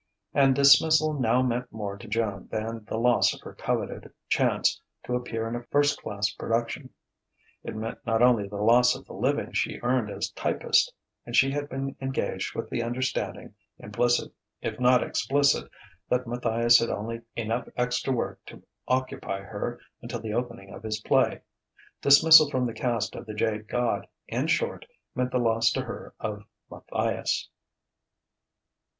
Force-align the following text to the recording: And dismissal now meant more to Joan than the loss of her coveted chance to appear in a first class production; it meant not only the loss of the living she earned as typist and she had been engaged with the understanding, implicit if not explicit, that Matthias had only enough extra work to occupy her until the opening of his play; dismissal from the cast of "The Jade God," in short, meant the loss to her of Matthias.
And 0.33 0.55
dismissal 0.55 1.13
now 1.13 1.43
meant 1.43 1.71
more 1.71 1.95
to 1.95 2.07
Joan 2.07 2.47
than 2.49 2.85
the 2.85 2.97
loss 2.97 3.35
of 3.35 3.41
her 3.41 3.53
coveted 3.53 4.11
chance 4.29 4.81
to 5.05 5.13
appear 5.15 5.47
in 5.47 5.55
a 5.55 5.61
first 5.65 6.01
class 6.01 6.31
production; 6.31 6.89
it 7.63 7.75
meant 7.75 8.03
not 8.03 8.23
only 8.23 8.47
the 8.47 8.55
loss 8.55 8.95
of 8.95 9.05
the 9.05 9.13
living 9.13 9.51
she 9.53 9.79
earned 9.83 10.09
as 10.09 10.31
typist 10.31 10.91
and 11.23 11.35
she 11.35 11.51
had 11.51 11.69
been 11.69 11.95
engaged 12.01 12.55
with 12.55 12.67
the 12.71 12.81
understanding, 12.81 13.53
implicit 13.77 14.33
if 14.59 14.79
not 14.79 15.03
explicit, 15.03 15.69
that 16.09 16.25
Matthias 16.25 16.79
had 16.79 16.89
only 16.89 17.21
enough 17.35 17.67
extra 17.77 18.11
work 18.11 18.43
to 18.47 18.63
occupy 18.87 19.41
her 19.41 19.79
until 20.01 20.19
the 20.19 20.33
opening 20.33 20.73
of 20.73 20.81
his 20.81 20.99
play; 20.99 21.41
dismissal 22.01 22.49
from 22.49 22.65
the 22.65 22.73
cast 22.73 23.13
of 23.13 23.27
"The 23.27 23.35
Jade 23.35 23.67
God," 23.67 24.07
in 24.27 24.47
short, 24.47 24.87
meant 25.13 25.29
the 25.29 25.37
loss 25.37 25.71
to 25.73 25.81
her 25.83 26.15
of 26.19 26.43
Matthias. 26.71 27.49